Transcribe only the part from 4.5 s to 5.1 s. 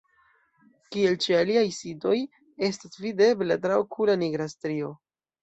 strio.